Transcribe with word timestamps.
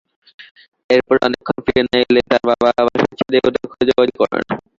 এরপর 0.89 1.15
অনেকক্ষণ 1.27 1.57
ফিরে 1.65 1.81
না 1.85 1.95
এলে 2.03 2.21
তাঁর 2.29 2.41
বাবা 2.49 2.69
বাসার 2.77 3.15
ছাদে 3.19 3.37
উঠে 3.47 3.59
খোঁজাখুঁজি 3.71 4.13
করেন। 4.21 4.45